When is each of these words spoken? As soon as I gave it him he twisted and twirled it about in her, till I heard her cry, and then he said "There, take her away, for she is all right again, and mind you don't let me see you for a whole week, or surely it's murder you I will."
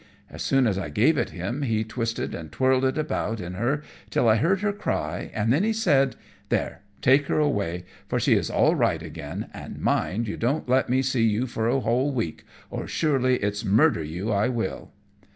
As 0.31 0.41
soon 0.41 0.65
as 0.65 0.79
I 0.79 0.89
gave 0.89 1.15
it 1.15 1.29
him 1.29 1.61
he 1.61 1.83
twisted 1.83 2.33
and 2.33 2.51
twirled 2.51 2.85
it 2.85 2.97
about 2.97 3.39
in 3.39 3.53
her, 3.53 3.83
till 4.09 4.27
I 4.27 4.37
heard 4.37 4.61
her 4.61 4.73
cry, 4.73 5.29
and 5.31 5.53
then 5.53 5.61
he 5.63 5.73
said 5.73 6.15
"There, 6.49 6.81
take 7.03 7.27
her 7.27 7.37
away, 7.37 7.85
for 8.07 8.19
she 8.19 8.33
is 8.33 8.49
all 8.49 8.73
right 8.73 9.03
again, 9.03 9.49
and 9.53 9.79
mind 9.79 10.27
you 10.27 10.37
don't 10.37 10.67
let 10.67 10.89
me 10.89 11.03
see 11.03 11.27
you 11.27 11.45
for 11.45 11.67
a 11.67 11.81
whole 11.81 12.11
week, 12.11 12.43
or 12.71 12.87
surely 12.87 13.35
it's 13.43 13.63
murder 13.63 14.03
you 14.03 14.31
I 14.31 14.47
will." 14.47 14.89